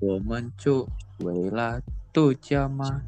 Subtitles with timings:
[0.00, 1.78] 我们就为了
[2.10, 3.02] 度假吗？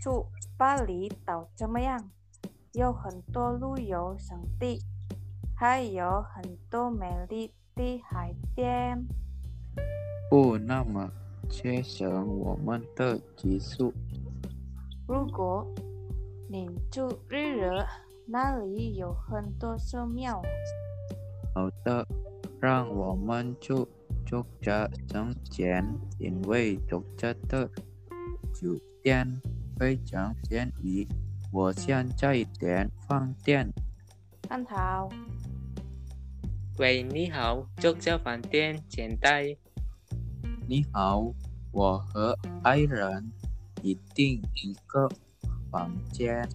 [0.00, 0.26] 住
[0.56, 2.10] 巴厘岛怎么样？
[2.72, 4.80] 有很多旅游胜地，
[5.54, 9.06] 还有很多美丽的海边。
[10.30, 11.10] 不那么
[11.50, 13.92] 节省我们的住宿。
[15.06, 15.66] 如果
[16.48, 17.86] 你住日惹，
[18.26, 20.42] 那里有很多寺庙。
[21.54, 22.06] 好的，
[22.58, 23.86] 让我们就
[24.26, 25.84] 住这整间，
[26.18, 27.70] 因为住这的
[28.52, 29.40] 酒店
[29.78, 31.06] 非常便宜。
[31.52, 33.72] 我现在点饭店。
[34.50, 35.08] 很好，
[36.78, 39.44] 喂，你好，住这饭店简单。
[40.66, 41.32] 你好，
[41.70, 43.30] 我和爱人
[43.82, 45.08] 一订一个
[45.70, 46.48] 房间。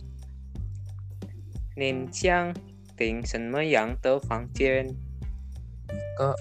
[1.77, 2.53] 您想
[2.97, 4.85] 订什么样的房间？
[4.89, 6.35] 一个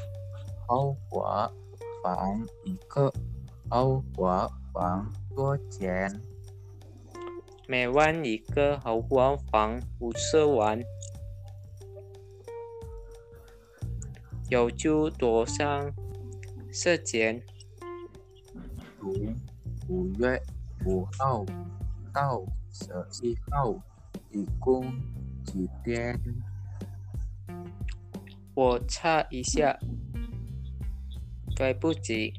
[0.71, 1.51] 豪华
[2.01, 3.13] 房，一个
[3.69, 6.23] 豪华房多钱？
[7.67, 10.81] 每晚一个豪华房五十万。
[14.49, 15.91] 有住多少
[16.73, 17.43] 时间？
[19.01, 19.13] 从
[19.89, 20.41] 五月
[20.87, 21.45] 五号
[22.15, 23.75] 到十七号，
[24.31, 24.89] 一共
[25.45, 26.17] 几天？
[28.55, 29.77] 我查一下，
[31.61, 32.33] 对不起，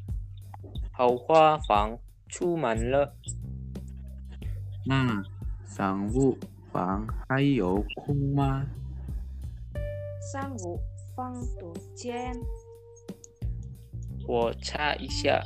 [0.91, 1.95] 豪华房
[2.27, 3.15] 出门了。
[4.83, 5.21] 那
[5.63, 6.35] 商务
[6.73, 8.65] 房还有空吗？
[10.33, 10.79] 商务
[11.15, 12.33] 房多间。
[14.27, 15.43] 我查一下，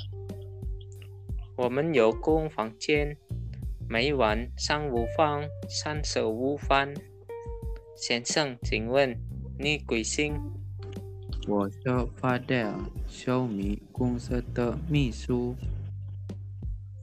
[1.58, 3.18] 我们有空房间，
[3.90, 6.94] 每晚商务房三十五分。
[7.98, 9.20] 先生，请问
[9.60, 10.42] 你贵姓？
[11.48, 11.80] 我是
[12.16, 12.74] 发电
[13.08, 15.56] 小米公司的秘书。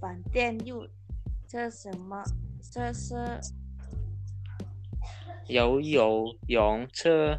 [0.00, 0.84] 饭店有
[1.46, 2.24] 这什么
[2.60, 3.40] 这是？
[5.46, 7.38] 有游泳池、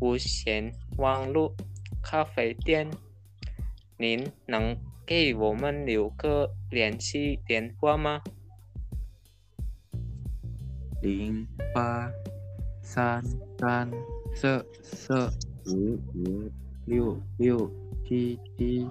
[0.00, 1.54] 无线网络、
[2.02, 2.88] 咖啡店。
[3.98, 8.22] 您能给我们留个联系电话吗？
[11.02, 12.10] 零八
[12.80, 13.22] 三
[13.58, 13.90] 三
[14.34, 15.30] 四四
[15.72, 16.50] 五五
[16.86, 17.70] 六六
[18.04, 18.86] 七七。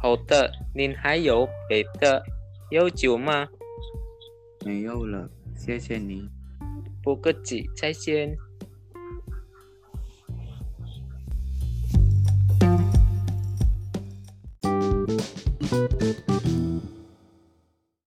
[0.00, 2.22] 好的，您还有别的
[2.70, 3.48] 要求吗？
[4.64, 6.28] 没有了，谢谢你。
[7.02, 8.36] 不客气，再见。